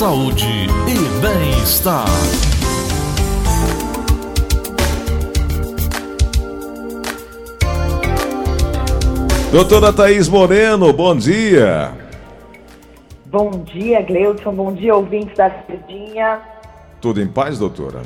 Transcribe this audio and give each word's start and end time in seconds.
saúde 0.00 0.46
e 0.88 1.20
bem-estar. 1.20 2.06
Doutora 9.52 9.92
Thaís 9.92 10.26
Moreno, 10.26 10.90
bom 10.94 11.14
dia. 11.14 11.92
Bom 13.26 13.50
dia, 13.62 14.00
Gleudson. 14.00 14.54
Bom 14.54 14.72
dia, 14.72 14.96
ouvintes 14.96 15.36
da 15.36 15.50
Cidinha. 15.66 16.40
Tudo 16.98 17.20
em 17.20 17.28
paz, 17.28 17.58
doutora? 17.58 18.00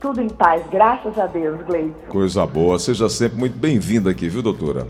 Tudo 0.00 0.22
em 0.22 0.30
paz, 0.30 0.62
graças 0.72 1.18
a 1.18 1.26
Deus, 1.26 1.60
Gleudson. 1.66 2.08
Coisa 2.08 2.46
boa. 2.46 2.78
Seja 2.78 3.10
sempre 3.10 3.38
muito 3.38 3.58
bem-vinda 3.58 4.10
aqui, 4.10 4.26
viu, 4.26 4.40
doutora? 4.40 4.86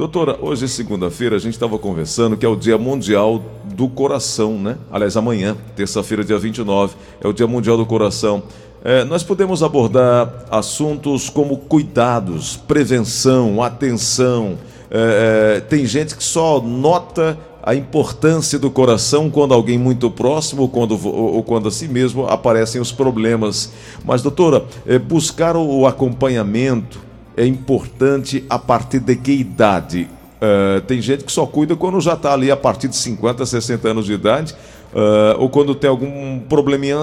Doutora, 0.00 0.38
hoje, 0.40 0.66
segunda-feira, 0.66 1.36
a 1.36 1.38
gente 1.38 1.52
estava 1.52 1.78
conversando 1.78 2.34
que 2.34 2.46
é 2.46 2.48
o 2.48 2.56
Dia 2.56 2.78
Mundial 2.78 3.42
do 3.74 3.86
Coração, 3.86 4.58
né? 4.58 4.78
Aliás, 4.90 5.14
amanhã, 5.14 5.54
terça-feira, 5.76 6.24
dia 6.24 6.38
29, 6.38 6.94
é 7.22 7.28
o 7.28 7.34
Dia 7.34 7.46
Mundial 7.46 7.76
do 7.76 7.84
Coração. 7.84 8.42
É, 8.82 9.04
nós 9.04 9.22
podemos 9.22 9.62
abordar 9.62 10.46
assuntos 10.50 11.28
como 11.28 11.54
cuidados, 11.58 12.56
prevenção, 12.56 13.62
atenção. 13.62 14.56
É, 14.90 15.56
é, 15.58 15.60
tem 15.60 15.84
gente 15.84 16.16
que 16.16 16.24
só 16.24 16.62
nota 16.62 17.38
a 17.62 17.74
importância 17.74 18.58
do 18.58 18.70
coração 18.70 19.28
quando 19.28 19.52
alguém 19.52 19.76
muito 19.76 20.10
próximo 20.10 20.66
quando, 20.66 20.98
ou 21.06 21.42
quando 21.42 21.68
a 21.68 21.70
si 21.70 21.86
mesmo 21.86 22.26
aparecem 22.26 22.80
os 22.80 22.90
problemas. 22.90 23.70
Mas, 24.02 24.22
doutora, 24.22 24.64
é, 24.86 24.98
buscar 24.98 25.58
o 25.58 25.86
acompanhamento 25.86 27.09
é 27.36 27.46
importante 27.46 28.44
a 28.48 28.58
partir 28.58 29.00
de 29.00 29.16
que 29.16 29.32
idade? 29.32 30.08
Uh, 30.40 30.80
tem 30.82 31.00
gente 31.02 31.24
que 31.24 31.30
só 31.30 31.46
cuida 31.46 31.76
quando 31.76 32.00
já 32.00 32.14
está 32.14 32.32
ali 32.32 32.50
a 32.50 32.56
partir 32.56 32.88
de 32.88 32.96
50, 32.96 33.44
60 33.44 33.88
anos 33.88 34.06
de 34.06 34.14
idade, 34.14 34.54
uh, 34.94 35.38
ou 35.38 35.50
quando 35.50 35.74
tem 35.74 35.90
algum 35.90 36.40
probleminha 36.40 36.96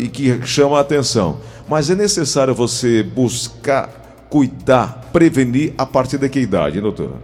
e 0.00 0.08
que 0.08 0.44
chama 0.46 0.78
a 0.78 0.80
atenção. 0.80 1.38
Mas 1.68 1.90
é 1.90 1.94
necessário 1.94 2.54
você 2.54 3.02
buscar 3.02 3.88
cuidar, 4.28 5.00
prevenir 5.12 5.72
a 5.78 5.86
partir 5.86 6.18
de 6.18 6.28
que 6.28 6.40
idade, 6.40 6.80
doutora? 6.80 7.14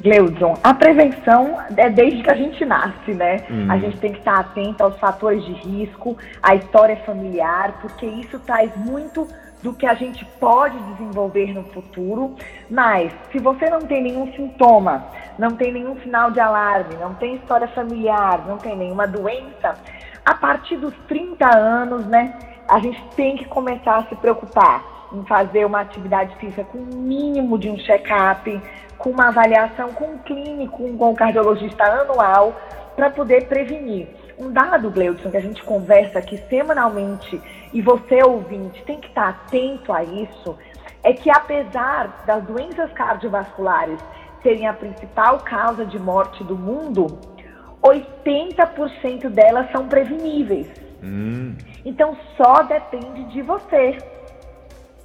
Gleudson, 0.00 0.56
a 0.62 0.72
prevenção 0.74 1.58
é 1.76 1.90
desde 1.90 2.22
que 2.22 2.30
a 2.30 2.34
gente 2.34 2.64
nasce, 2.64 3.12
né? 3.12 3.44
Hum. 3.50 3.66
A 3.68 3.78
gente 3.78 3.98
tem 3.98 4.12
que 4.12 4.18
estar 4.18 4.38
atento 4.38 4.82
aos 4.82 4.96
fatores 4.98 5.44
de 5.44 5.52
risco, 5.52 6.16
à 6.40 6.54
história 6.54 6.96
familiar, 7.04 7.78
porque 7.80 8.06
isso 8.06 8.38
traz 8.40 8.70
muito 8.76 9.26
do 9.62 9.72
que 9.72 9.86
a 9.86 9.94
gente 9.94 10.24
pode 10.38 10.78
desenvolver 10.92 11.52
no 11.52 11.64
futuro, 11.64 12.36
mas 12.70 13.12
se 13.32 13.38
você 13.38 13.68
não 13.68 13.80
tem 13.80 14.02
nenhum 14.02 14.32
sintoma, 14.32 15.06
não 15.38 15.52
tem 15.52 15.72
nenhum 15.72 15.98
sinal 16.00 16.30
de 16.30 16.40
alarme, 16.40 16.94
não 16.96 17.14
tem 17.14 17.36
história 17.36 17.66
familiar, 17.68 18.46
não 18.46 18.56
tem 18.56 18.76
nenhuma 18.76 19.06
doença, 19.06 19.76
a 20.24 20.34
partir 20.34 20.76
dos 20.76 20.94
30 21.08 21.56
anos, 21.56 22.06
né, 22.06 22.38
a 22.68 22.78
gente 22.80 23.02
tem 23.16 23.36
que 23.36 23.46
começar 23.46 23.96
a 23.96 24.04
se 24.04 24.14
preocupar 24.16 24.84
em 25.12 25.24
fazer 25.24 25.64
uma 25.64 25.80
atividade 25.80 26.36
física 26.36 26.64
com 26.64 26.78
o 26.78 26.96
mínimo 26.96 27.58
de 27.58 27.70
um 27.70 27.78
check-up, 27.78 28.60
com 28.98 29.10
uma 29.10 29.28
avaliação 29.28 29.92
com 29.94 30.04
um 30.04 30.18
clínico, 30.18 30.92
com 30.98 31.10
um 31.10 31.14
cardiologista 31.14 31.84
anual, 31.84 32.54
para 32.94 33.08
poder 33.08 33.46
prevenir. 33.48 34.08
Um 34.38 34.52
dado, 34.52 34.90
Gleudson, 34.90 35.30
que 35.30 35.36
a 35.36 35.42
gente 35.42 35.62
conversa 35.64 36.18
aqui 36.20 36.36
semanalmente, 36.48 37.40
e 37.72 37.82
você, 37.82 38.22
ouvinte, 38.22 38.82
tem 38.84 39.00
que 39.00 39.08
estar 39.08 39.28
atento 39.28 39.92
a 39.92 40.04
isso, 40.04 40.56
é 41.02 41.12
que 41.12 41.30
apesar 41.30 42.24
das 42.26 42.44
doenças 42.44 42.92
cardiovasculares 42.92 43.98
serem 44.42 44.66
a 44.66 44.72
principal 44.72 45.40
causa 45.40 45.84
de 45.84 45.98
morte 45.98 46.44
do 46.44 46.56
mundo, 46.56 47.18
80% 47.82 49.28
delas 49.28 49.70
são 49.72 49.88
preveníveis. 49.88 50.68
Hum. 51.02 51.56
Então 51.84 52.16
só 52.36 52.62
depende 52.62 53.24
de 53.32 53.42
você. 53.42 53.98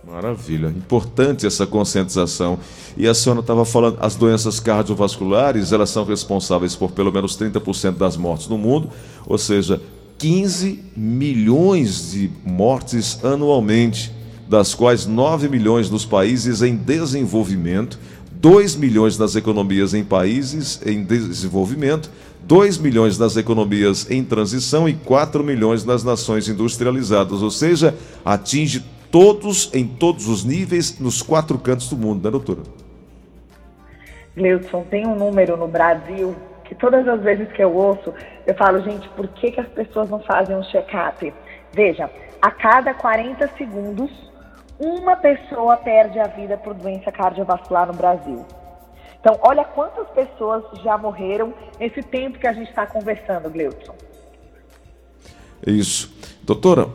Maravilha, 0.06 0.68
importante 0.68 1.48
essa 1.48 1.66
conscientização. 1.66 2.60
E 2.98 3.08
a 3.08 3.14
senhora 3.14 3.40
estava 3.40 3.64
falando, 3.64 3.98
as 4.02 4.16
doenças 4.16 4.60
cardiovasculares, 4.60 5.72
elas 5.72 5.90
são 5.90 6.04
responsáveis 6.04 6.76
por 6.76 6.92
pelo 6.92 7.12
menos 7.12 7.38
30% 7.38 7.94
das 7.94 8.18
mortes 8.18 8.48
no 8.48 8.58
mundo, 8.58 8.90
ou 9.26 9.38
seja, 9.38 9.82
15 10.18 10.84
milhões 10.96 12.12
de 12.12 12.30
mortes 12.46 13.24
anualmente, 13.24 14.12
das 14.48 14.76
quais 14.76 15.06
9 15.06 15.48
milhões 15.48 15.90
nos 15.90 16.06
países 16.06 16.62
em 16.62 16.76
desenvolvimento, 16.76 17.98
2 18.34 18.76
milhões 18.76 19.18
nas 19.18 19.38
economias 19.38 19.94
em 19.94 20.04
países 20.04 20.82
em 20.86 21.02
desenvolvimento, 21.02 22.12
2 22.46 22.78
milhões 22.78 23.18
nas 23.18 23.38
economias 23.38 24.12
em 24.12 24.22
transição 24.22 24.88
e 24.88 24.94
4 24.94 25.42
milhões 25.44 25.86
nas 25.86 26.04
nações 26.04 26.50
industrializadas, 26.50 27.42
ou 27.42 27.50
seja, 27.50 27.96
atinge 28.26 28.84
todos, 29.14 29.72
em 29.76 29.88
todos 29.88 30.28
os 30.28 30.44
níveis, 30.44 31.00
nos 31.00 31.22
quatro 31.22 31.60
cantos 31.60 31.88
do 31.88 31.96
mundo, 31.96 32.24
né, 32.24 32.32
doutora? 32.32 32.62
Gleudson, 34.36 34.84
tem 34.90 35.06
um 35.06 35.14
número 35.16 35.56
no 35.56 35.68
Brasil 35.68 36.36
que 36.64 36.74
todas 36.74 37.08
as 37.08 37.22
vezes 37.22 37.52
que 37.52 37.64
eu 37.64 37.72
ouço, 37.72 38.12
eu 38.48 38.56
falo, 38.56 38.82
gente, 38.82 39.08
por 39.10 39.28
que, 39.28 39.52
que 39.52 39.60
as 39.60 39.68
pessoas 39.68 40.10
não 40.10 40.20
fazem 40.22 40.56
um 40.56 40.64
check-up? 40.64 41.32
Veja, 41.72 42.10
a 42.42 42.50
cada 42.50 42.96
40 42.96 43.48
segundos, 43.56 44.10
uma 44.80 45.16
pessoa 45.16 45.78
perde 45.78 46.18
a 46.18 46.26
vida 46.26 46.58
por 46.58 46.74
doença 46.74 47.12
cardiovascular 47.12 47.86
no 47.86 47.94
Brasil. 47.94 48.44
Então, 49.22 49.38
olha 49.44 49.64
quantas 49.64 50.08
pessoas 50.10 50.64
já 50.84 50.98
morreram 50.98 51.54
nesse 51.80 52.02
tempo 52.02 52.40
que 52.40 52.48
a 52.48 52.54
gente 52.54 52.70
está 52.70 52.88
conversando, 52.88 53.48
Gleudson. 53.52 53.94
Isso. 55.68 56.12
Doutora, 56.42 56.88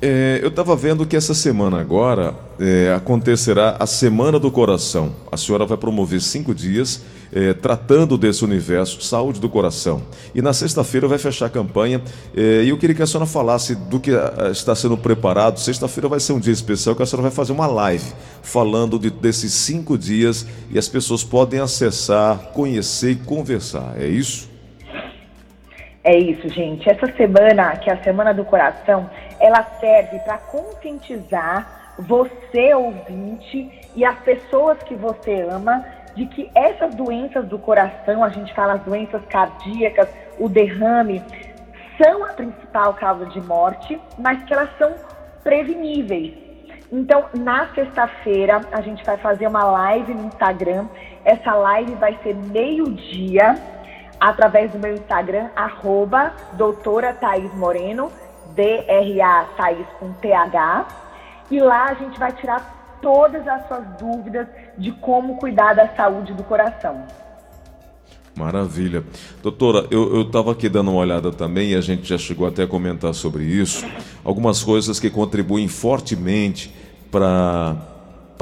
é, 0.00 0.38
eu 0.42 0.48
estava 0.48 0.76
vendo 0.76 1.04
que 1.04 1.16
essa 1.16 1.34
semana 1.34 1.80
agora 1.80 2.34
é, 2.58 2.92
acontecerá 2.94 3.76
a 3.78 3.86
Semana 3.86 4.38
do 4.38 4.50
Coração. 4.50 5.12
A 5.30 5.36
senhora 5.36 5.66
vai 5.66 5.76
promover 5.76 6.20
cinco 6.20 6.54
dias 6.54 7.02
é, 7.32 7.52
tratando 7.52 8.16
desse 8.16 8.44
universo, 8.44 9.02
saúde 9.02 9.40
do 9.40 9.48
coração. 9.48 10.02
E 10.34 10.40
na 10.40 10.52
sexta-feira 10.52 11.08
vai 11.08 11.18
fechar 11.18 11.46
a 11.46 11.50
campanha. 11.50 12.00
É, 12.34 12.62
e 12.62 12.68
eu 12.68 12.78
queria 12.78 12.94
que 12.94 13.02
a 13.02 13.06
senhora 13.06 13.26
falasse 13.26 13.74
do 13.74 13.98
que 13.98 14.12
está 14.50 14.74
sendo 14.74 14.96
preparado. 14.96 15.58
Sexta-feira 15.58 16.08
vai 16.08 16.20
ser 16.20 16.32
um 16.32 16.40
dia 16.40 16.52
especial 16.52 16.94
que 16.94 17.02
a 17.02 17.06
senhora 17.06 17.22
vai 17.22 17.32
fazer 17.32 17.52
uma 17.52 17.66
live 17.66 18.12
falando 18.42 18.98
de, 18.98 19.10
desses 19.10 19.52
cinco 19.52 19.98
dias 19.98 20.46
e 20.70 20.78
as 20.78 20.88
pessoas 20.88 21.24
podem 21.24 21.60
acessar, 21.60 22.52
conhecer 22.52 23.10
e 23.10 23.16
conversar. 23.16 23.94
É 23.98 24.06
isso? 24.06 24.48
É 26.08 26.16
isso, 26.16 26.48
gente. 26.48 26.88
Essa 26.88 27.06
semana, 27.18 27.76
que 27.76 27.90
é 27.90 27.92
a 27.92 28.02
Semana 28.02 28.32
do 28.32 28.42
Coração, 28.42 29.10
ela 29.38 29.62
serve 29.78 30.18
para 30.20 30.38
conscientizar 30.38 31.92
você, 31.98 32.72
ouvinte, 32.72 33.70
e 33.94 34.06
as 34.06 34.18
pessoas 34.20 34.82
que 34.84 34.94
você 34.94 35.42
ama, 35.42 35.84
de 36.16 36.24
que 36.24 36.50
essas 36.54 36.94
doenças 36.94 37.46
do 37.46 37.58
coração, 37.58 38.24
a 38.24 38.30
gente 38.30 38.54
fala 38.54 38.72
as 38.76 38.82
doenças 38.84 39.20
cardíacas, 39.26 40.08
o 40.38 40.48
derrame, 40.48 41.22
são 42.02 42.24
a 42.24 42.28
principal 42.28 42.94
causa 42.94 43.26
de 43.26 43.42
morte, 43.42 44.00
mas 44.18 44.42
que 44.44 44.54
elas 44.54 44.70
são 44.78 44.94
preveníveis. 45.44 46.32
Então, 46.90 47.26
na 47.34 47.66
sexta-feira, 47.74 48.62
a 48.72 48.80
gente 48.80 49.04
vai 49.04 49.18
fazer 49.18 49.46
uma 49.46 49.64
live 49.64 50.14
no 50.14 50.24
Instagram. 50.28 50.86
Essa 51.22 51.52
live 51.54 51.94
vai 51.96 52.18
ser 52.22 52.34
meio-dia 52.34 53.56
através 54.20 54.70
do 54.72 54.78
meu 54.78 54.94
Instagram, 54.94 55.48
arroba 55.54 56.32
doutora 56.54 57.12
Thaís 57.12 57.52
Moreno, 57.54 58.10
D-R-A 58.54 59.44
Thaís 59.56 59.86
com 59.98 60.12
T-H. 60.14 60.86
E 61.50 61.60
lá 61.60 61.86
a 61.86 61.94
gente 61.94 62.18
vai 62.18 62.32
tirar 62.32 62.98
todas 63.00 63.46
as 63.46 63.66
suas 63.68 63.84
dúvidas 63.98 64.46
de 64.76 64.92
como 64.92 65.36
cuidar 65.36 65.74
da 65.74 65.88
saúde 65.88 66.34
do 66.34 66.42
coração. 66.42 67.06
Maravilha. 68.36 69.02
Doutora, 69.42 69.86
eu 69.90 70.22
estava 70.22 70.52
aqui 70.52 70.68
dando 70.68 70.92
uma 70.92 71.00
olhada 71.00 71.32
também 71.32 71.70
e 71.70 71.74
a 71.74 71.80
gente 71.80 72.08
já 72.08 72.16
chegou 72.16 72.46
até 72.46 72.62
a 72.62 72.66
comentar 72.68 73.12
sobre 73.12 73.42
isso. 73.42 73.84
Algumas 74.24 74.62
coisas 74.62 75.00
que 75.00 75.10
contribuem 75.10 75.66
fortemente 75.66 76.72
para 77.10 77.76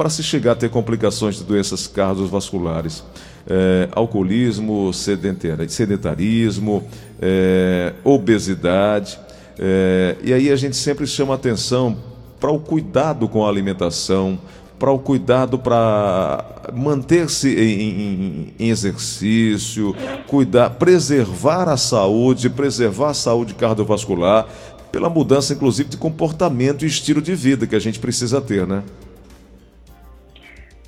se 0.09 0.21
chegar 0.21 0.51
a 0.51 0.55
ter 0.55 0.69
complicações 0.69 1.37
de 1.37 1.43
doenças 1.43 1.87
cardiovasculares 1.87 3.03
é, 3.49 3.87
alcoolismo, 3.93 4.91
sedentarismo, 4.93 6.83
é, 7.21 7.93
obesidade. 8.03 9.19
É, 9.57 10.15
e 10.23 10.33
aí 10.33 10.51
a 10.51 10.55
gente 10.55 10.75
sempre 10.75 11.07
chama 11.07 11.33
atenção 11.33 11.97
para 12.39 12.51
o 12.51 12.59
cuidado 12.59 13.27
com 13.27 13.45
a 13.45 13.49
alimentação, 13.49 14.37
para 14.77 14.91
o 14.91 14.99
cuidado 14.99 15.57
para 15.57 16.45
manter-se 16.73 17.49
em, 17.49 17.81
em, 17.81 18.53
em, 18.59 18.69
exercício, 18.69 19.95
cuidar, 20.27 20.71
preservar 20.71 21.67
a 21.67 21.77
saúde, 21.77 22.49
preservar 22.49 23.09
a 23.09 23.13
saúde 23.13 23.55
cardiovascular, 23.55 24.47
pela 24.91 25.09
mudança, 25.09 25.53
inclusive, 25.53 25.89
de 25.89 25.97
comportamento 25.97 26.85
e 26.85 26.87
estilo 26.87 27.21
de 27.21 27.35
vida 27.35 27.65
que 27.65 27.75
a 27.75 27.79
gente 27.79 27.99
precisa 27.99 28.39
ter, 28.39 28.67
né? 28.67 28.83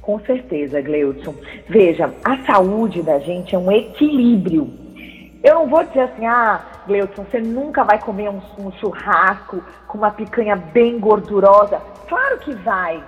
Com 0.10 0.20
certeza, 0.22 0.82
Gleudson. 0.82 1.36
Veja, 1.68 2.12
a 2.26 2.36
saúde 2.38 3.04
da 3.04 3.20
gente 3.20 3.54
é 3.54 3.60
um 3.60 3.72
equilíbrio. 3.72 4.68
Eu 5.44 5.54
não 5.54 5.68
vou 5.68 5.84
dizer 5.84 6.00
assim, 6.00 6.26
ah, 6.26 6.62
Gleuton, 6.88 7.26
você 7.26 7.40
nunca 7.40 7.84
vai 7.84 8.00
comer 8.00 8.28
um, 8.28 8.42
um 8.58 8.72
churrasco 8.72 9.64
com 9.88 10.00
uma 10.00 10.10
picanha 10.10 10.56
bem 10.56 10.98
gordurosa. 11.00 11.80
Claro 12.08 12.40
que 12.40 12.56
vai, 12.56 13.04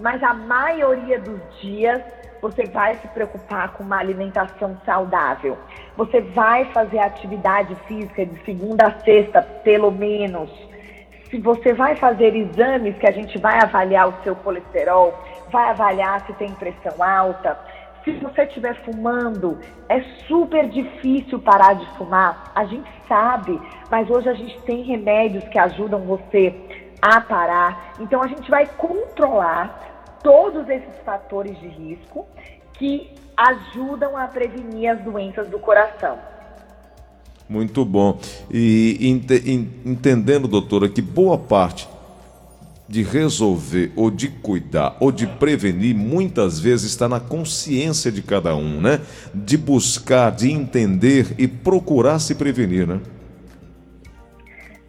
mas 0.00 0.22
a 0.22 0.32
maioria 0.32 1.20
dos 1.20 1.38
dias 1.60 2.00
você 2.40 2.64
vai 2.64 2.94
se 2.94 3.08
preocupar 3.08 3.74
com 3.74 3.84
uma 3.84 3.98
alimentação 3.98 4.78
saudável. 4.86 5.58
Você 5.94 6.22
vai 6.22 6.64
fazer 6.72 7.00
atividade 7.00 7.74
física 7.86 8.24
de 8.24 8.42
segunda 8.46 8.86
a 8.86 8.98
sexta, 9.00 9.42
pelo 9.42 9.90
menos. 9.90 10.48
Se 11.30 11.38
você 11.38 11.72
vai 11.72 11.96
fazer 11.96 12.34
exames 12.36 12.96
que 12.98 13.06
a 13.06 13.12
gente 13.12 13.38
vai 13.38 13.58
avaliar 13.62 14.08
o 14.08 14.22
seu 14.22 14.36
colesterol, 14.36 15.12
vai 15.50 15.70
avaliar 15.70 16.24
se 16.26 16.32
tem 16.34 16.52
pressão 16.52 17.02
alta, 17.02 17.58
se 18.06 18.12
você 18.12 18.44
estiver 18.44 18.76
fumando, 18.84 19.58
é 19.88 20.00
super 20.28 20.68
difícil 20.68 21.40
parar 21.40 21.72
de 21.72 21.84
fumar. 21.96 22.52
A 22.54 22.64
gente 22.64 22.88
sabe, 23.08 23.60
mas 23.90 24.08
hoje 24.08 24.28
a 24.28 24.34
gente 24.34 24.56
tem 24.62 24.82
remédios 24.84 25.42
que 25.48 25.58
ajudam 25.58 26.00
você 26.02 26.54
a 27.02 27.20
parar. 27.20 27.94
Então 27.98 28.22
a 28.22 28.28
gente 28.28 28.48
vai 28.48 28.64
controlar 28.64 30.18
todos 30.22 30.68
esses 30.68 30.96
fatores 31.04 31.58
de 31.58 31.66
risco 31.66 32.24
que 32.74 33.12
ajudam 33.36 34.16
a 34.16 34.28
prevenir 34.28 34.92
as 34.92 35.00
doenças 35.00 35.48
do 35.48 35.58
coração. 35.58 36.16
Muito 37.48 37.84
bom. 37.84 38.18
E 38.50 38.98
ent 39.00 39.30
entendendo, 39.84 40.48
doutora, 40.48 40.88
que 40.88 41.00
boa 41.00 41.38
parte 41.38 41.88
de 42.88 43.02
resolver 43.02 43.92
ou 43.96 44.10
de 44.10 44.28
cuidar 44.28 44.96
ou 45.00 45.10
de 45.10 45.26
prevenir 45.26 45.94
muitas 45.94 46.60
vezes 46.60 46.90
está 46.90 47.08
na 47.08 47.18
consciência 47.18 48.12
de 48.12 48.22
cada 48.22 48.54
um, 48.54 48.80
né? 48.80 49.00
De 49.34 49.56
buscar, 49.56 50.30
de 50.30 50.50
entender 50.50 51.34
e 51.38 51.48
procurar 51.48 52.18
se 52.18 52.34
prevenir, 52.34 52.86
né? 52.86 53.00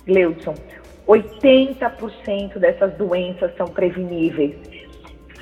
Gleudson, 0.06 0.56
80% 1.07 2.59
dessas 2.59 2.94
doenças 2.94 3.51
são 3.57 3.68
preveníveis. 3.68 4.56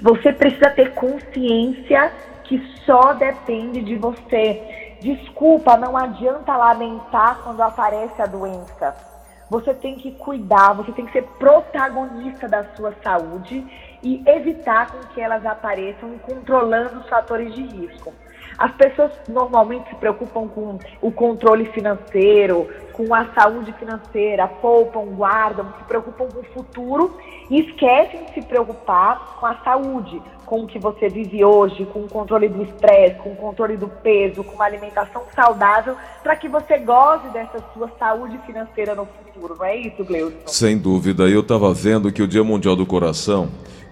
Você 0.01 0.31
precisa 0.31 0.69
ter 0.69 0.91
consciência 0.91 2.11
que 2.43 2.61
só 2.85 3.13
depende 3.13 3.81
de 3.81 3.95
você. 3.95 4.84
Desculpa, 5.01 5.77
não 5.77 5.95
adianta 5.95 6.55
lamentar 6.55 7.41
quando 7.43 7.61
aparece 7.61 8.21
a 8.21 8.25
doença 8.25 8.95
você 9.49 9.73
tem 9.73 9.95
que 9.95 10.11
cuidar, 10.11 10.73
você 10.73 10.91
tem 10.91 11.05
que 11.05 11.11
ser 11.11 11.23
protagonista 11.37 12.47
da 12.47 12.63
sua 12.75 12.93
saúde 13.03 13.65
e 14.01 14.23
evitar 14.25 14.91
com 14.91 14.99
que 15.13 15.21
elas 15.21 15.45
apareçam 15.45 16.17
controlando 16.19 16.99
os 16.99 17.09
fatores 17.09 17.53
de 17.53 17.63
risco. 17.63 18.13
As 18.57 18.71
pessoas 18.73 19.11
normalmente 19.27 19.89
se 19.89 19.95
preocupam 19.95 20.47
com 20.47 20.79
o 21.01 21.11
controle 21.11 21.65
financeiro, 21.65 22.67
com 22.93 23.13
a 23.13 23.25
saúde 23.33 23.73
financeira, 23.73 24.47
poupam, 24.47 25.05
guardam, 25.07 25.65
se 25.77 25.83
preocupam 25.83 26.27
com 26.27 26.39
o 26.39 26.43
futuro 26.45 27.17
e 27.49 27.59
esquecem 27.59 28.23
de 28.25 28.33
se 28.33 28.41
preocupar 28.41 29.37
com 29.39 29.45
a 29.45 29.55
saúde, 29.55 30.21
com 30.45 30.61
o 30.61 30.67
que 30.67 30.79
você 30.79 31.09
vive 31.09 31.43
hoje, 31.43 31.85
com 31.87 31.99
o 31.99 32.07
controle 32.07 32.47
do 32.47 32.63
estresse, 32.63 33.15
com 33.19 33.31
o 33.31 33.35
controle 33.35 33.75
do 33.75 33.87
peso, 33.87 34.43
com 34.43 34.55
uma 34.55 34.65
alimentação 34.65 35.23
saudável, 35.35 35.95
para 36.23 36.35
que 36.35 36.47
você 36.47 36.77
goze 36.77 37.27
dessa 37.29 37.61
sua 37.73 37.91
saúde 37.99 38.37
financeira 38.45 38.95
no 38.95 39.05
futuro, 39.05 39.55
não 39.57 39.65
é 39.65 39.75
isso, 39.75 40.03
Gleudson? 40.03 40.47
Sem 40.47 40.77
dúvida. 40.77 41.23
Eu 41.23 41.41
estava 41.41 41.73
vendo 41.73 42.11
que 42.11 42.21
o 42.21 42.27
Dia 42.27 42.43
Mundial 42.43 42.75
do 42.75 42.85
Coração 42.85 43.49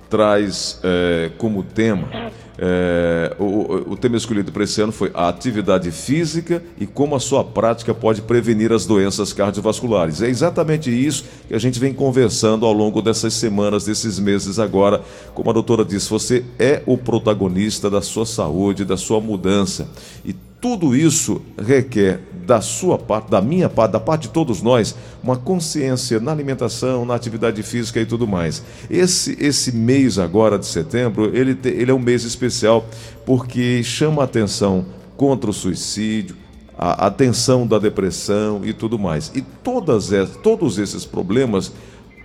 traz 0.10 0.80
é, 0.84 1.32
como 1.38 1.64
tema 1.64 2.32
é, 2.58 3.36
o, 3.40 3.94
o, 3.94 3.98
tema 3.98 4.16
escolhido 4.16 4.52
para 4.52 4.64
esse 4.64 4.80
ano 4.80 4.92
foi 4.92 5.10
a 5.14 5.28
atividade 5.28 5.90
física 5.90 6.64
e 6.80 6.86
como 6.86 7.16
a 7.16 7.20
sua 7.20 7.44
prática 7.44 7.96
pode 7.96 8.22
prevenir 8.22 8.72
as 8.72 8.86
doenças 8.86 9.34
cardiovasculares. 9.34 10.22
É 10.22 10.30
exatamente 10.30 10.92
isso 10.92 11.26
que 11.48 11.56
a 11.56 11.60
gente 11.60 11.80
vem 11.80 11.94
conversando 11.94 12.66
ao 12.66 12.74
longo 12.74 13.02
dessas 13.02 13.34
semanas, 13.34 13.86
desses 13.86 14.20
meses 14.20 14.60
agora. 14.60 15.02
Como 15.34 15.50
a 15.50 15.54
doutora 15.54 15.84
disse, 15.84 16.10
você 16.10 16.46
é 16.60 16.84
o 16.86 16.96
protagonista 16.96 17.90
da 17.90 18.02
sua 18.02 18.26
saúde, 18.26 18.86
da 18.86 18.98
sua 18.98 19.20
mudança. 19.20 19.88
E 20.24 20.36
tudo 20.64 20.96
isso 20.96 21.42
requer 21.62 22.22
da 22.46 22.62
sua 22.62 22.98
parte, 22.98 23.30
da 23.30 23.42
minha 23.42 23.68
parte, 23.68 23.92
da 23.92 24.00
parte 24.00 24.22
de 24.24 24.30
todos 24.30 24.62
nós, 24.62 24.96
uma 25.22 25.36
consciência 25.36 26.22
na 26.22 26.32
alimentação, 26.32 27.04
na 27.04 27.14
atividade 27.14 27.62
física 27.62 28.00
e 28.00 28.06
tudo 28.06 28.26
mais. 28.26 28.64
Esse, 28.90 29.38
esse 29.42 29.76
mês 29.76 30.18
agora 30.18 30.58
de 30.58 30.66
setembro, 30.66 31.36
ele, 31.36 31.54
te, 31.54 31.68
ele 31.68 31.92
é 31.92 31.94
um 31.94 32.00
mês 32.00 32.24
especial 32.24 32.86
porque 33.26 33.84
chama 33.84 34.22
a 34.22 34.26
atenção 34.26 34.86
contra 35.18 35.50
o 35.50 35.54
suicídio, 35.54 36.38
a 36.78 37.08
atenção 37.08 37.68
da 37.68 37.78
depressão 37.78 38.62
e 38.64 38.72
tudo 38.72 38.98
mais. 38.98 39.34
E 39.36 39.42
todas, 39.42 40.12
todos 40.42 40.78
esses 40.78 41.04
problemas 41.04 41.74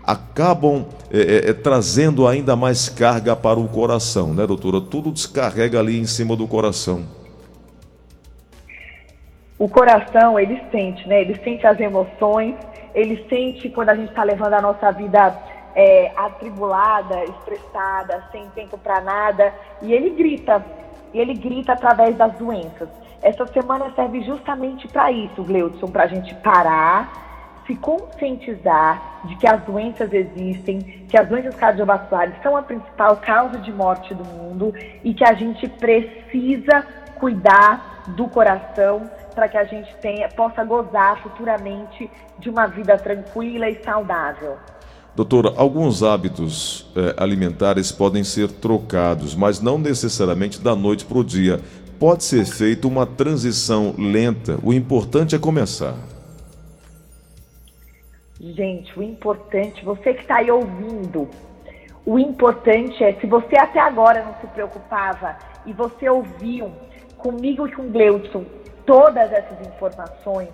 acabam 0.05 0.87
é, 1.11 1.19
é, 1.19 1.51
é, 1.51 1.53
trazendo 1.53 2.25
ainda 2.25 2.55
mais 2.55 2.89
carga 2.89 3.35
para 3.35 3.59
o 3.59 3.67
coração, 3.67 4.33
né, 4.33 4.47
doutora? 4.47 4.81
Tudo 4.81 5.11
descarrega 5.11 5.81
ali 5.81 5.99
em 5.99 6.07
cima 6.07 6.37
do 6.37 6.47
coração 6.47 7.18
o 9.59 9.69
coração, 9.69 10.39
ele 10.39 10.63
sente, 10.71 11.07
né? 11.09 11.21
Ele 11.23 11.35
sente 11.43 11.67
as 11.67 11.81
emoções, 11.81 12.55
ele 12.95 13.27
sente 13.29 13.69
quando 13.69 13.89
a 13.89 13.95
gente 13.95 14.11
está 14.11 14.23
levando 14.23 14.55
a 14.55 14.63
nossa 14.63 14.93
vida 14.93 15.37
é, 15.75 16.13
atribulada, 16.17 17.25
estressada, 17.25 18.25
sem 18.31 18.49
tempo 18.51 18.79
para 18.79 19.01
nada, 19.01 19.53
e 19.83 19.93
ele 19.93 20.11
grita, 20.11 20.65
e 21.13 21.19
ele 21.19 21.35
grita 21.35 21.73
através 21.73 22.17
das 22.17 22.33
doenças. 22.35 22.89
Essa 23.21 23.47
semana 23.49 23.93
serve 23.97 24.23
justamente 24.23 24.87
para 24.87 25.11
isso, 25.11 25.43
Gleudson, 25.43 25.89
para 25.89 26.05
a 26.05 26.07
gente 26.07 26.33
parar, 26.37 27.27
se 27.67 27.75
conscientizar 27.75 29.21
de 29.25 29.37
que 29.37 29.47
as 29.47 29.61
doenças 29.63 30.13
existem, 30.13 30.81
que 31.09 31.19
as 31.19 31.29
doenças 31.29 31.55
cardiovasculares 31.57 32.35
são 32.43 32.57
a 32.57 32.63
principal 32.63 33.17
causa 33.17 33.59
de 33.59 33.73
morte 33.73 34.15
do 34.15 34.25
mundo 34.25 34.73
e 35.03 35.13
que 35.13 35.25
a 35.25 35.35
gente 35.35 35.69
precisa 35.69 36.87
cuidar 37.19 38.05
do 38.09 38.29
coração 38.29 39.11
para 39.39 39.49
que 39.49 39.57
a 39.57 39.63
gente 39.63 39.95
tenha, 40.03 40.29
possa 40.31 40.65
gozar 40.65 41.23
futuramente 41.23 42.11
de 42.41 42.51
uma 42.51 42.67
vida 42.67 42.99
tranquila 42.99 43.71
e 43.71 43.81
saudável. 43.85 44.57
Doutora, 45.15 45.53
alguns 45.57 46.03
hábitos 46.03 46.91
eh, 46.97 47.15
alimentares 47.17 47.93
podem 47.93 48.25
ser 48.25 48.51
trocados, 48.51 49.37
mas 49.37 49.61
não 49.61 49.79
necessariamente 49.79 50.61
da 50.61 50.75
noite 50.75 51.05
para 51.05 51.19
o 51.19 51.25
dia. 51.25 51.61
Pode 52.01 52.25
ser 52.25 52.45
feita 52.47 52.89
uma 52.89 53.07
transição 53.07 53.95
lenta. 53.97 54.59
O 54.61 54.73
importante 54.73 55.37
é 55.37 55.39
começar. 55.39 55.95
Gente, 58.41 58.99
o 58.99 59.03
importante, 59.05 59.85
você 59.85 60.15
que 60.15 60.23
está 60.23 60.39
aí 60.39 60.51
ouvindo, 60.51 61.29
o 62.05 62.19
importante 62.19 63.05
é, 63.05 63.13
se 63.21 63.27
você 63.29 63.57
até 63.57 63.79
agora 63.79 64.25
não 64.25 64.35
se 64.41 64.49
preocupava 64.49 65.37
e 65.65 65.73
você 65.73 66.09
ouviu 66.09 66.73
comigo 67.17 67.69
e 67.69 67.73
com 67.73 67.83
o 67.83 67.91
Gleudson 67.91 68.45
todas 68.89 69.31
essas 69.31 69.61
informações. 69.67 70.49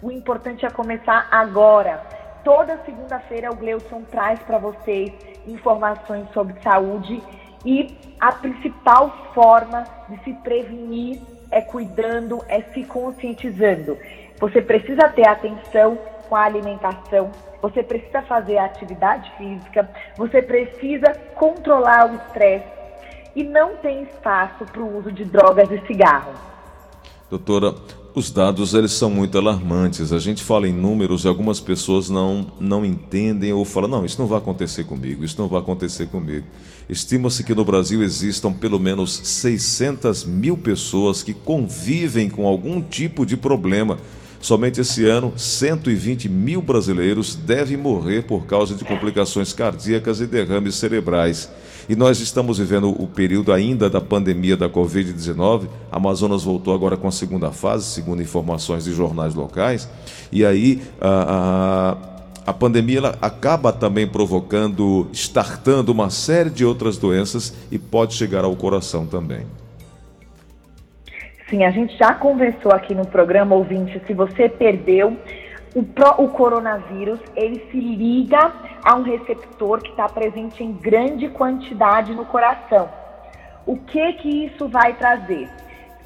O 0.00 0.12
importante 0.12 0.64
é 0.64 0.70
começar 0.70 1.26
agora. 1.32 2.00
Toda 2.44 2.78
segunda-feira 2.84 3.50
o 3.50 3.56
Gleuson 3.56 4.02
traz 4.02 4.38
para 4.40 4.56
vocês 4.56 5.12
informações 5.48 6.28
sobre 6.32 6.54
saúde 6.62 7.20
e 7.66 7.96
a 8.20 8.30
principal 8.30 9.10
forma 9.34 9.82
de 10.08 10.22
se 10.22 10.32
prevenir 10.44 11.20
é 11.50 11.60
cuidando, 11.60 12.40
é 12.48 12.62
se 12.72 12.84
conscientizando. 12.84 13.98
Você 14.38 14.62
precisa 14.62 15.08
ter 15.08 15.26
atenção 15.26 15.98
com 16.28 16.36
a 16.36 16.44
alimentação, 16.44 17.32
você 17.60 17.82
precisa 17.82 18.22
fazer 18.22 18.58
atividade 18.58 19.30
física, 19.36 19.90
você 20.16 20.40
precisa 20.40 21.12
controlar 21.34 22.12
o 22.12 22.14
estresse 22.14 22.64
e 23.34 23.42
não 23.42 23.76
tem 23.76 24.04
espaço 24.04 24.64
para 24.66 24.80
o 24.80 24.98
uso 24.98 25.10
de 25.10 25.24
drogas 25.24 25.68
e 25.70 25.84
cigarro. 25.86 26.52
Doutora, 27.32 27.74
os 28.14 28.30
dados 28.30 28.74
eles 28.74 28.92
são 28.92 29.08
muito 29.08 29.38
alarmantes. 29.38 30.12
A 30.12 30.18
gente 30.18 30.42
fala 30.42 30.68
em 30.68 30.72
números 30.72 31.24
e 31.24 31.28
algumas 31.28 31.60
pessoas 31.60 32.10
não, 32.10 32.46
não 32.60 32.84
entendem 32.84 33.54
ou 33.54 33.64
falam: 33.64 33.88
não, 33.88 34.04
isso 34.04 34.20
não 34.20 34.28
vai 34.28 34.36
acontecer 34.36 34.84
comigo, 34.84 35.24
isso 35.24 35.40
não 35.40 35.48
vai 35.48 35.60
acontecer 35.60 36.08
comigo. 36.08 36.46
Estima-se 36.90 37.42
que 37.42 37.54
no 37.54 37.64
Brasil 37.64 38.02
existam 38.02 38.52
pelo 38.52 38.78
menos 38.78 39.18
600 39.24 40.26
mil 40.26 40.58
pessoas 40.58 41.22
que 41.22 41.32
convivem 41.32 42.28
com 42.28 42.46
algum 42.46 42.82
tipo 42.82 43.24
de 43.24 43.34
problema. 43.34 43.96
Somente 44.38 44.82
esse 44.82 45.06
ano, 45.06 45.32
120 45.34 46.28
mil 46.28 46.60
brasileiros 46.60 47.34
devem 47.34 47.78
morrer 47.78 48.24
por 48.24 48.44
causa 48.44 48.74
de 48.74 48.84
complicações 48.84 49.54
cardíacas 49.54 50.20
e 50.20 50.26
derrames 50.26 50.74
cerebrais. 50.74 51.48
E 51.88 51.96
nós 51.96 52.20
estamos 52.20 52.58
vivendo 52.58 52.90
o 52.90 53.06
período 53.06 53.52
ainda 53.52 53.90
da 53.90 54.00
pandemia 54.00 54.56
da 54.56 54.68
Covid-19. 54.68 55.68
Amazonas 55.90 56.44
voltou 56.44 56.74
agora 56.74 56.96
com 56.96 57.08
a 57.08 57.12
segunda 57.12 57.50
fase, 57.50 57.84
segundo 57.86 58.22
informações 58.22 58.84
de 58.84 58.92
jornais 58.92 59.34
locais. 59.34 59.88
E 60.30 60.44
aí 60.44 60.80
a, 61.00 61.96
a, 62.46 62.50
a 62.50 62.52
pandemia 62.52 62.98
ela 62.98 63.18
acaba 63.20 63.72
também 63.72 64.06
provocando, 64.06 65.08
startando 65.12 65.92
uma 65.92 66.10
série 66.10 66.50
de 66.50 66.64
outras 66.64 66.96
doenças 66.96 67.54
e 67.70 67.78
pode 67.78 68.14
chegar 68.14 68.44
ao 68.44 68.54
coração 68.54 69.06
também. 69.06 69.46
Sim, 71.48 71.64
a 71.64 71.70
gente 71.70 71.96
já 71.98 72.14
conversou 72.14 72.72
aqui 72.72 72.94
no 72.94 73.06
programa, 73.06 73.54
ouvinte, 73.54 74.00
se 74.06 74.14
você 74.14 74.48
perdeu 74.48 75.14
o, 75.74 75.82
pro, 75.82 76.22
o 76.22 76.28
coronavírus, 76.28 77.20
ele 77.34 77.66
se 77.70 77.78
liga 77.78 78.52
a 78.84 78.94
um 78.94 79.02
receptor 79.02 79.80
que 79.80 79.90
está 79.90 80.08
presente 80.08 80.62
em 80.62 80.72
grande 80.72 81.28
quantidade 81.28 82.14
no 82.14 82.26
coração. 82.26 82.90
O 83.64 83.76
que 83.76 84.12
que 84.14 84.46
isso 84.46 84.68
vai 84.68 84.94
trazer? 84.94 85.48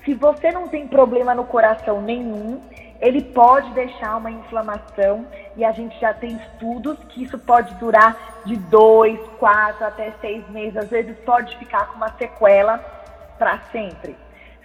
Se 0.04 0.14
você 0.14 0.52
não 0.52 0.68
tem 0.68 0.87
problema 0.87 1.35
no 1.35 1.44
coração 1.44 2.00
nenhum, 2.00 2.61
ele 3.00 3.23
pode 3.23 3.70
deixar 3.73 4.16
uma 4.16 4.30
inflamação 4.30 5.26
e 5.56 5.64
a 5.64 5.73
gente 5.73 5.99
já 5.99 6.14
tem 6.14 6.37
estudos 6.37 6.96
que 7.08 7.25
isso 7.25 7.38
pode 7.38 7.75
durar 7.75 8.42
de 8.44 8.56
dois, 8.56 9.18
quatro 9.38 9.85
até 9.85 10.12
seis 10.20 10.49
meses, 10.50 10.76
às 10.76 10.88
vezes 10.88 11.16
pode 11.25 11.56
ficar 11.58 11.88
com 11.88 11.96
uma 11.96 12.12
sequela 12.16 12.78
para 13.38 13.58
sempre. 13.73 14.16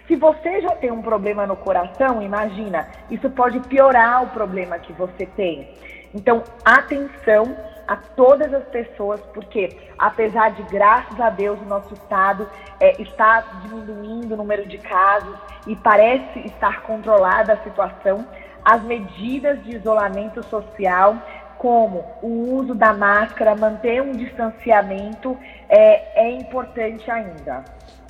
Se 0.06 0.16
você 0.16 0.60
já 0.60 0.74
tem 0.76 0.90
um 0.90 1.02
problema 1.02 1.46
no 1.46 1.56
coração, 1.56 2.20
imagina, 2.20 2.88
isso 3.10 3.30
pode 3.30 3.60
piorar 3.60 4.24
o 4.24 4.28
problema 4.28 4.78
que 4.78 4.92
você 4.92 5.26
tem. 5.26 5.68
Então, 6.14 6.42
atenção 6.64 7.56
a 7.86 7.96
todas 7.96 8.52
as 8.52 8.64
pessoas, 8.64 9.20
porque 9.32 9.76
apesar 9.98 10.50
de, 10.50 10.62
graças 10.64 11.18
a 11.20 11.30
Deus, 11.30 11.60
o 11.60 11.64
nosso 11.64 11.94
estado 11.94 12.48
é, 12.80 13.00
está 13.00 13.40
diminuindo 13.62 14.34
o 14.34 14.36
número 14.36 14.66
de 14.66 14.78
casos 14.78 15.36
e 15.66 15.74
parece 15.76 16.40
estar 16.40 16.82
controlada 16.82 17.54
a 17.54 17.62
situação, 17.62 18.26
as 18.64 18.82
medidas 18.82 19.62
de 19.64 19.76
isolamento 19.76 20.42
social, 20.46 21.16
como 21.58 22.04
o 22.20 22.54
uso 22.54 22.74
da 22.74 22.92
máscara, 22.92 23.54
manter 23.54 24.02
um 24.02 24.12
distanciamento, 24.12 25.36
é, 25.68 26.24
é 26.24 26.30
importante 26.30 27.10
ainda. 27.10 27.64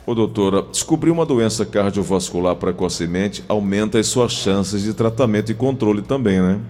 Ô 0.05 0.17
doutora, 0.17 0.63
descobrir 0.63 1.13
uma 1.13 1.25
doença 1.25 1.65
cardiovascular 1.65 2.57
precocemente 2.57 3.45
aumenta 3.49 4.01
as 4.01 4.09
suas 4.09 4.33
chances 4.33 4.83
de 4.83 4.93
tratamento 4.95 5.53
e 5.53 5.55
controle 5.55 6.03
também, 6.03 6.41
né? 6.41 6.61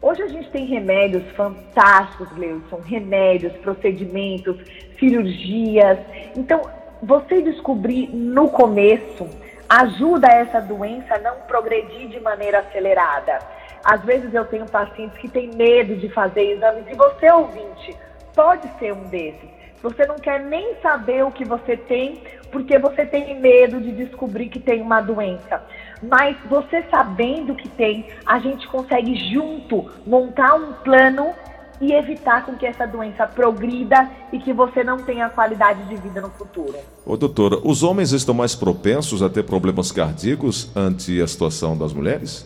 Hoje 0.00 0.22
a 0.22 0.28
gente 0.28 0.48
tem 0.50 0.66
remédios 0.66 1.24
fantásticos, 1.36 2.28
Gleison, 2.28 2.80
remédios, 2.84 3.52
procedimentos, 3.54 4.56
cirurgias. 5.00 5.98
Então, 6.36 6.60
você 7.02 7.42
descobrir 7.42 8.08
no 8.14 8.48
começo 8.50 9.28
ajuda 9.68 10.28
essa 10.28 10.60
doença 10.60 11.16
a 11.16 11.18
não 11.18 11.40
progredir 11.48 12.08
de 12.08 12.20
maneira 12.20 12.60
acelerada. 12.60 13.40
Às 13.84 14.04
vezes 14.04 14.32
eu 14.32 14.44
tenho 14.44 14.66
pacientes 14.66 15.18
que 15.18 15.28
têm 15.28 15.50
medo 15.56 15.96
de 15.96 16.08
fazer 16.10 16.52
exames 16.52 16.84
e 16.88 16.94
você, 16.94 17.28
ouvinte, 17.32 17.96
pode 18.32 18.70
ser 18.78 18.92
um 18.92 19.02
desses. 19.08 19.57
Você 19.82 20.06
não 20.06 20.16
quer 20.16 20.44
nem 20.44 20.74
saber 20.82 21.24
o 21.24 21.30
que 21.30 21.44
você 21.44 21.76
tem, 21.76 22.20
porque 22.50 22.78
você 22.78 23.06
tem 23.06 23.40
medo 23.40 23.80
de 23.80 23.92
descobrir 23.92 24.48
que 24.48 24.58
tem 24.58 24.82
uma 24.82 25.00
doença. 25.00 25.62
Mas 26.02 26.36
você 26.48 26.84
sabendo 26.90 27.54
que 27.54 27.68
tem, 27.68 28.06
a 28.26 28.38
gente 28.38 28.66
consegue 28.68 29.14
junto 29.32 29.90
montar 30.06 30.54
um 30.54 30.72
plano 30.72 31.32
e 31.80 31.92
evitar 31.92 32.44
com 32.44 32.56
que 32.56 32.66
essa 32.66 32.86
doença 32.86 33.26
progrida 33.26 34.10
e 34.32 34.38
que 34.38 34.52
você 34.52 34.82
não 34.82 34.98
tenha 34.98 35.28
qualidade 35.28 35.84
de 35.84 35.96
vida 35.96 36.20
no 36.20 36.30
futuro. 36.30 36.74
Ô 37.06 37.16
doutora, 37.16 37.58
os 37.62 37.82
homens 37.82 38.12
estão 38.12 38.34
mais 38.34 38.54
propensos 38.54 39.22
a 39.22 39.28
ter 39.28 39.44
problemas 39.44 39.92
cardíacos 39.92 40.70
ante 40.74 41.20
a 41.20 41.26
situação 41.26 41.76
das 41.76 41.92
mulheres? 41.92 42.44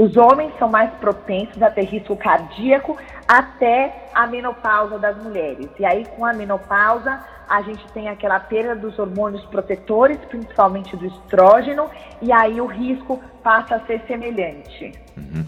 Os 0.00 0.16
homens 0.16 0.50
são 0.58 0.66
mais 0.66 0.90
propensos 0.94 1.62
a 1.62 1.70
ter 1.70 1.84
risco 1.84 2.16
cardíaco 2.16 2.96
até 3.28 4.08
a 4.14 4.26
menopausa 4.26 4.98
das 4.98 5.22
mulheres. 5.22 5.68
E 5.78 5.84
aí, 5.84 6.06
com 6.16 6.24
a 6.24 6.32
menopausa, 6.32 7.20
a 7.46 7.60
gente 7.60 7.84
tem 7.92 8.08
aquela 8.08 8.40
perda 8.40 8.74
dos 8.74 8.98
hormônios 8.98 9.44
protetores, 9.44 10.16
principalmente 10.30 10.96
do 10.96 11.04
estrógeno, 11.04 11.84
e 12.22 12.32
aí 12.32 12.62
o 12.62 12.64
risco 12.64 13.20
passa 13.42 13.74
a 13.74 13.80
ser 13.80 14.00
semelhante. 14.06 14.94
Uhum. 15.18 15.44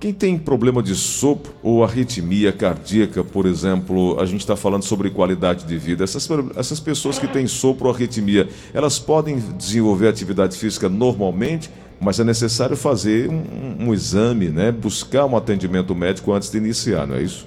Quem 0.00 0.14
tem 0.14 0.38
problema 0.38 0.82
de 0.82 0.94
sopro 0.94 1.54
ou 1.62 1.84
arritmia 1.84 2.52
cardíaca, 2.52 3.22
por 3.22 3.44
exemplo, 3.44 4.18
a 4.18 4.24
gente 4.24 4.40
está 4.40 4.56
falando 4.56 4.82
sobre 4.82 5.10
qualidade 5.10 5.64
de 5.64 5.76
vida. 5.76 6.04
Essas, 6.04 6.28
essas 6.56 6.80
pessoas 6.80 7.18
que 7.18 7.26
têm 7.26 7.46
sopro 7.46 7.88
ou 7.88 7.94
arritmia, 7.94 8.48
elas 8.72 8.98
podem 8.98 9.38
desenvolver 9.38 10.08
atividade 10.08 10.56
física 10.56 10.88
normalmente? 10.88 11.70
Mas 12.00 12.20
é 12.20 12.24
necessário 12.24 12.76
fazer 12.76 13.28
um, 13.28 13.88
um, 13.88 13.94
exame, 13.94 14.48
né? 14.48 14.70
buscar 14.70 15.24
um 15.26 15.36
atendimento 15.36 15.94
médico 15.94 16.32
antes 16.32 16.50
de 16.50 16.58
iniciar, 16.58 17.06
não 17.06 17.16
é 17.16 17.22
isso? 17.22 17.46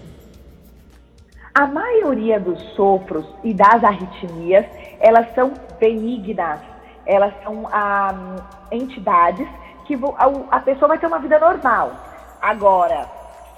A 1.53 1.65
maioria 1.65 2.39
dos 2.39 2.61
sopros 2.75 3.25
e 3.43 3.53
das 3.53 3.83
arritmias, 3.83 4.65
elas 4.99 5.33
são 5.33 5.53
benignas, 5.79 6.59
elas 7.05 7.33
são 7.43 7.67
ah, 7.71 8.35
entidades 8.71 9.47
que 9.85 9.95
a, 9.95 10.55
a 10.55 10.59
pessoa 10.59 10.89
vai 10.89 10.99
ter 10.99 11.07
uma 11.07 11.19
vida 11.19 11.39
normal. 11.39 11.93
Agora, 12.41 13.07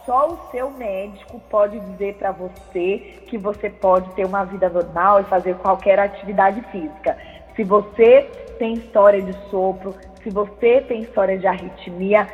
só 0.05 0.27
o 0.27 0.51
seu 0.51 0.71
médico 0.71 1.39
pode 1.49 1.79
dizer 1.79 2.15
para 2.15 2.31
você 2.31 3.21
que 3.27 3.37
você 3.37 3.69
pode 3.69 4.09
ter 4.11 4.25
uma 4.25 4.43
vida 4.43 4.69
normal 4.69 5.21
e 5.21 5.23
fazer 5.25 5.55
qualquer 5.55 5.99
atividade 5.99 6.61
física. 6.71 7.17
Se 7.55 7.63
você 7.63 8.21
tem 8.57 8.73
história 8.73 9.21
de 9.21 9.33
sopro, 9.49 9.93
se 10.23 10.29
você 10.29 10.81
tem 10.81 11.01
história 11.01 11.37
de 11.37 11.47
arritmia, 11.47 12.27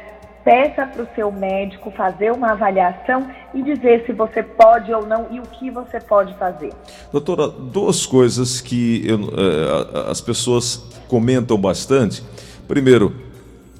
peça 0.43 0.85
para 0.85 1.03
o 1.03 1.07
seu 1.15 1.31
médico 1.31 1.91
fazer 1.91 2.31
uma 2.31 2.51
avaliação 2.51 3.27
e 3.53 3.63
dizer 3.63 4.05
se 4.05 4.13
você 4.13 4.43
pode 4.43 4.93
ou 4.93 5.05
não 5.05 5.27
e 5.31 5.39
o 5.39 5.43
que 5.43 5.71
você 5.71 5.99
pode 5.99 6.37
fazer. 6.37 6.71
Doutora, 7.11 7.47
duas 7.47 8.05
coisas 8.05 8.61
que 8.61 9.07
eu, 9.07 9.19
eh, 9.19 10.09
as 10.11 10.21
pessoas 10.21 10.87
comentam 11.07 11.57
bastante. 11.57 12.23
Primeiro, 12.67 13.15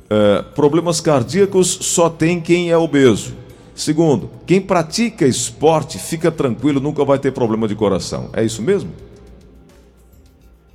eh, 0.10 0.44
problemas 0.56 1.00
cardíacos 1.00 1.68
só 1.68 2.10
tem 2.10 2.42
quem 2.42 2.72
é 2.72 2.78
obeso. 2.78 3.36
Segundo, 3.76 4.32
quem 4.48 4.60
pratica 4.60 5.26
esporte 5.26 6.00
fica 6.00 6.32
tranquilo, 6.32 6.80
nunca 6.80 7.06
vai 7.06 7.20
ter 7.20 7.32
problema 7.32 7.68
de 7.68 7.76
coração. 7.76 8.30
É 8.34 8.44
isso 8.44 8.62
mesmo? 8.62 8.90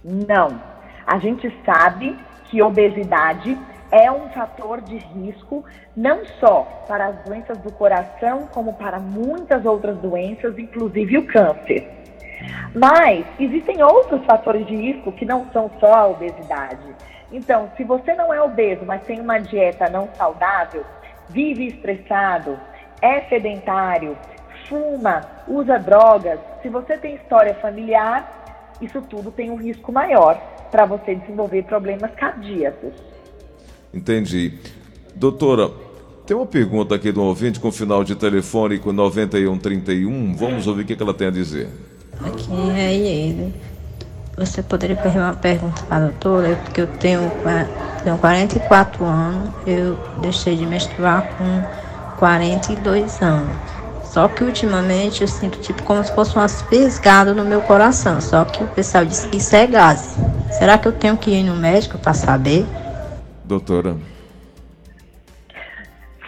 Não. 0.04 0.60
A 1.06 1.18
gente 1.18 1.52
sabe 1.64 2.16
que 2.50 2.60
obesidade 2.60 3.56
é 3.92 4.10
um 4.10 4.28
fator 4.30 4.80
de 4.80 4.96
risco 4.96 5.64
não 5.96 6.24
só 6.38 6.84
para 6.86 7.06
as 7.06 7.24
doenças 7.24 7.58
do 7.58 7.72
coração, 7.72 8.48
como 8.52 8.74
para 8.74 8.98
muitas 8.98 9.64
outras 9.64 9.96
doenças, 9.98 10.58
inclusive 10.58 11.18
o 11.18 11.26
câncer. 11.26 11.88
Mas 12.74 13.24
existem 13.38 13.82
outros 13.82 14.24
fatores 14.24 14.66
de 14.66 14.74
risco 14.74 15.12
que 15.12 15.24
não 15.24 15.46
são 15.52 15.70
só 15.80 15.94
a 15.94 16.06
obesidade. 16.08 16.86
Então, 17.32 17.70
se 17.76 17.84
você 17.84 18.14
não 18.14 18.32
é 18.32 18.40
obeso, 18.42 18.84
mas 18.84 19.02
tem 19.02 19.20
uma 19.20 19.38
dieta 19.38 19.88
não 19.88 20.08
saudável, 20.14 20.84
vive 21.28 21.66
estressado, 21.66 22.58
é 23.00 23.20
sedentário, 23.22 24.16
fuma, 24.68 25.20
usa 25.46 25.78
drogas, 25.78 26.40
se 26.62 26.68
você 26.68 26.96
tem 26.96 27.14
história 27.14 27.54
familiar, 27.54 28.72
isso 28.80 29.00
tudo 29.02 29.30
tem 29.30 29.50
um 29.50 29.56
risco 29.56 29.92
maior 29.92 30.40
para 30.70 30.86
você 30.86 31.14
desenvolver 31.14 31.64
problemas 31.64 32.10
cardíacos. 32.14 32.92
Entendi. 33.92 34.54
Doutora, 35.14 35.70
tem 36.26 36.36
uma 36.36 36.46
pergunta 36.46 36.94
aqui 36.94 37.10
do 37.10 37.22
ouvinte 37.22 37.58
com 37.58 37.72
final 37.72 38.04
de 38.04 38.14
telefone 38.14 38.78
com 38.78 38.92
9131. 38.92 40.34
Vamos 40.36 40.66
ouvir 40.66 40.82
o 40.82 40.86
que 40.86 41.02
ela 41.02 41.12
tem 41.12 41.26
a 41.26 41.30
dizer. 41.30 41.68
Aqui 42.24 42.70
é 42.76 42.94
ele. 42.94 43.54
Você 44.36 44.62
poderia 44.62 44.96
fazer 44.96 45.18
uma 45.18 45.34
pergunta 45.34 45.82
para 45.82 45.96
a 45.96 46.00
doutora? 46.08 46.56
Porque 46.64 46.80
eu 46.82 46.86
tenho, 46.86 47.20
tenho 48.04 48.16
44 48.18 49.04
anos, 49.04 49.50
eu 49.66 49.98
deixei 50.22 50.56
de 50.56 50.64
menstruar 50.64 51.28
com 51.36 52.16
42 52.18 53.20
anos. 53.20 53.50
Só 54.04 54.26
que 54.28 54.42
ultimamente 54.42 55.22
eu 55.22 55.28
sinto 55.28 55.58
tipo 55.60 55.82
como 55.82 56.02
se 56.02 56.12
fosse 56.14 56.34
umas 56.36 56.62
pesgadas 56.62 57.36
no 57.36 57.44
meu 57.44 57.60
coração. 57.60 58.20
Só 58.20 58.44
que 58.44 58.62
o 58.62 58.68
pessoal 58.68 59.04
disse 59.04 59.28
que 59.28 59.36
isso 59.36 59.54
é 59.54 59.66
gás. 59.66 60.16
Será 60.60 60.76
que 60.76 60.86
eu 60.86 60.92
tenho 60.92 61.16
que 61.16 61.30
ir 61.30 61.42
no 61.42 61.56
médico 61.56 61.96
para 61.96 62.12
saber? 62.12 62.66
Doutora. 63.46 63.96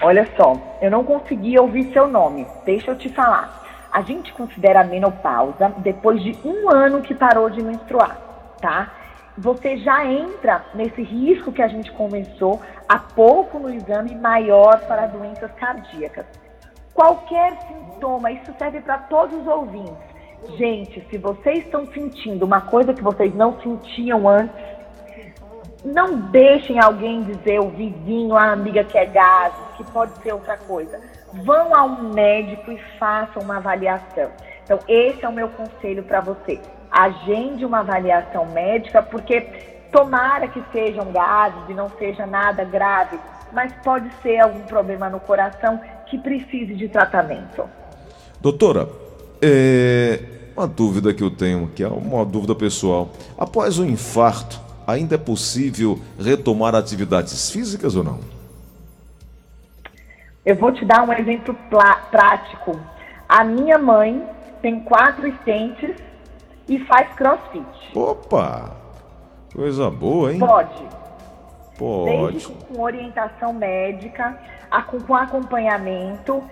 Olha 0.00 0.26
só, 0.38 0.56
eu 0.80 0.90
não 0.90 1.04
consegui 1.04 1.58
ouvir 1.58 1.92
seu 1.92 2.08
nome. 2.08 2.46
Deixa 2.64 2.92
eu 2.92 2.96
te 2.96 3.10
falar. 3.10 3.62
A 3.92 4.00
gente 4.00 4.32
considera 4.32 4.80
a 4.80 4.84
menopausa 4.84 5.74
depois 5.76 6.22
de 6.22 6.34
um 6.46 6.70
ano 6.70 7.02
que 7.02 7.14
parou 7.14 7.50
de 7.50 7.62
menstruar, 7.62 8.16
tá? 8.58 8.90
Você 9.36 9.76
já 9.76 10.06
entra 10.06 10.64
nesse 10.74 11.02
risco 11.02 11.52
que 11.52 11.60
a 11.60 11.68
gente 11.68 11.92
conversou 11.92 12.58
há 12.88 12.98
pouco 12.98 13.58
no 13.58 13.68
exame 13.68 14.14
maior 14.14 14.80
para 14.86 15.08
doenças 15.08 15.52
cardíacas. 15.60 16.24
Qualquer 16.94 17.58
sintoma, 17.68 18.32
isso 18.32 18.50
serve 18.58 18.80
para 18.80 18.96
todos 18.96 19.38
os 19.38 19.46
ouvintes 19.46 20.11
Gente, 20.56 21.04
se 21.10 21.18
vocês 21.18 21.58
estão 21.58 21.86
sentindo 21.86 22.44
uma 22.44 22.60
coisa 22.60 22.92
que 22.92 23.02
vocês 23.02 23.34
não 23.34 23.60
sentiam 23.60 24.28
antes, 24.28 24.54
não 25.84 26.16
deixem 26.30 26.78
alguém 26.78 27.22
dizer, 27.22 27.60
o 27.60 27.70
vizinho, 27.70 28.36
a 28.36 28.52
amiga 28.52 28.84
que 28.84 28.96
é 28.96 29.06
gases, 29.06 29.58
que 29.76 29.84
pode 29.90 30.16
ser 30.22 30.32
outra 30.32 30.56
coisa. 30.56 31.00
Vão 31.44 31.74
a 31.74 31.84
um 31.84 32.12
médico 32.12 32.70
e 32.70 32.78
façam 32.98 33.42
uma 33.42 33.56
avaliação. 33.56 34.30
Então, 34.64 34.78
esse 34.86 35.24
é 35.24 35.28
o 35.28 35.32
meu 35.32 35.48
conselho 35.48 36.02
para 36.02 36.20
você. 36.20 36.60
Agende 36.90 37.64
uma 37.64 37.80
avaliação 37.80 38.46
médica, 38.46 39.02
porque 39.02 39.72
Tomara 39.92 40.48
que 40.48 40.64
sejam 40.72 41.12
gases 41.12 41.68
e 41.68 41.74
não 41.74 41.90
seja 41.90 42.26
nada 42.26 42.64
grave, 42.64 43.20
mas 43.52 43.70
pode 43.84 44.10
ser 44.22 44.38
algum 44.38 44.62
problema 44.62 45.10
no 45.10 45.20
coração 45.20 45.78
que 46.06 46.16
precise 46.16 46.74
de 46.74 46.88
tratamento. 46.88 47.68
Doutora, 48.40 48.88
é 49.42 50.20
uma 50.56 50.66
dúvida 50.66 51.12
que 51.12 51.22
eu 51.22 51.30
tenho, 51.30 51.68
que 51.74 51.82
é 51.82 51.88
uma 51.88 52.24
dúvida 52.24 52.54
pessoal. 52.54 53.10
Após 53.36 53.78
o 53.78 53.84
infarto, 53.84 54.60
ainda 54.86 55.16
é 55.16 55.18
possível 55.18 55.98
retomar 56.18 56.74
atividades 56.74 57.50
físicas 57.50 57.96
ou 57.96 58.04
não? 58.04 58.20
Eu 60.44 60.56
vou 60.56 60.72
te 60.72 60.84
dar 60.84 61.02
um 61.02 61.12
exemplo 61.12 61.56
prático. 62.10 62.78
A 63.28 63.44
minha 63.44 63.78
mãe 63.78 64.22
tem 64.60 64.80
quatro 64.80 65.26
estentes 65.26 65.96
e 66.68 66.78
faz 66.80 67.12
crossfit. 67.14 67.64
Opa! 67.94 68.76
Coisa 69.52 69.90
boa, 69.90 70.32
hein? 70.32 70.38
Pode. 70.38 70.82
Pode. 71.78 72.32
Desde 72.32 72.48
com 72.48 72.80
orientação 72.80 73.52
médica, 73.52 74.38
com 75.06 75.14
acompanhamento 75.14 76.42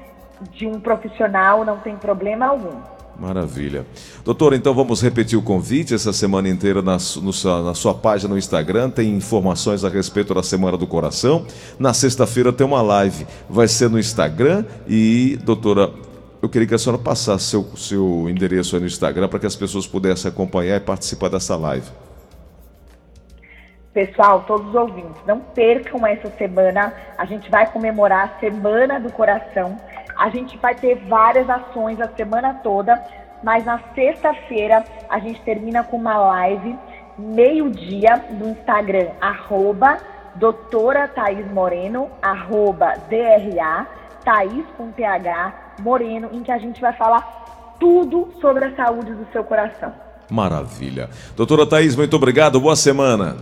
de 0.53 0.67
um 0.67 0.81
profissional, 0.81 1.65
não 1.65 1.79
tem 1.79 1.97
problema 1.97 2.47
algum. 2.47 2.81
Maravilha. 3.21 3.85
Doutor, 4.25 4.55
então 4.55 4.73
vamos 4.73 5.03
repetir 5.03 5.39
o 5.39 5.43
convite 5.43 5.93
essa 5.95 6.11
semana 6.11 6.49
inteira 6.49 6.81
na, 6.81 6.97
no, 6.97 7.63
na 7.65 7.75
sua 7.75 7.93
página 7.93 8.33
no 8.33 8.39
Instagram. 8.39 8.89
Tem 8.89 9.11
informações 9.15 9.85
a 9.85 9.91
respeito 9.91 10.33
da 10.33 10.43
Semana 10.43 10.79
do 10.79 10.87
Coração. 10.87 11.45
Na 11.79 11.93
sexta-feira 11.93 12.51
tem 12.51 12.67
uma 12.67 12.81
live. 12.81 13.27
Vai 13.49 13.69
ser 13.69 13.91
no 13.91 13.99
Instagram. 13.99 14.65
E, 14.89 15.39
doutora, 15.45 15.91
eu 16.41 16.49
queria 16.49 16.67
que 16.67 16.75
a 16.75 16.79
senhora 16.79 17.01
passasse 17.01 17.45
seu, 17.45 17.65
seu 17.77 18.27
endereço 18.31 18.75
aí 18.75 18.81
no 18.81 18.87
Instagram 18.87 19.29
para 19.29 19.39
que 19.39 19.47
as 19.47 19.57
pessoas 19.57 19.87
pudessem 19.87 20.31
acompanhar 20.31 20.77
e 20.77 20.81
participar 20.81 21.29
dessa 21.29 21.55
live. 21.57 21.87
Pessoal, 23.93 24.45
todos 24.47 24.69
os 24.69 24.75
ouvintes, 24.75 25.21
não 25.27 25.41
percam 25.41 26.07
essa 26.07 26.31
semana. 26.39 26.95
A 27.19 27.25
gente 27.27 27.51
vai 27.51 27.71
comemorar 27.71 28.37
a 28.37 28.41
Semana 28.41 29.01
do 29.01 29.13
Coração. 29.13 29.77
A 30.21 30.29
gente 30.29 30.59
vai 30.59 30.75
ter 30.75 30.97
várias 31.09 31.49
ações 31.49 31.99
a 31.99 32.07
semana 32.09 32.53
toda, 32.63 33.03
mas 33.43 33.65
na 33.65 33.81
sexta-feira 33.95 34.85
a 35.09 35.19
gente 35.19 35.41
termina 35.41 35.83
com 35.83 35.97
uma 35.97 36.19
live, 36.19 36.77
meio-dia, 37.19 38.23
no 38.31 38.51
Instagram, 38.51 39.09
arroba 39.19 39.97
doutora 40.35 41.09
Thaís 41.09 41.51
Moreno, 41.51 42.11
arroba 42.21 42.97
DRA, 43.09 43.87
Thaís 44.23 44.67
com 44.77 44.93
TH, 44.93 45.77
Moreno, 45.81 46.29
em 46.33 46.43
que 46.43 46.53
a 46.53 46.59
gente 46.59 46.83
vai 46.83 46.93
falar 46.93 47.77
tudo 47.81 48.29
sobre 48.43 48.67
a 48.67 48.77
saúde 48.77 49.15
do 49.15 49.27
seu 49.33 49.43
coração. 49.43 49.91
Maravilha. 50.31 51.09
Doutora 51.35 51.67
Thaís, 51.67 51.97
muito 51.97 52.15
obrigado, 52.15 52.61
boa 52.61 52.77
semana. 52.77 53.37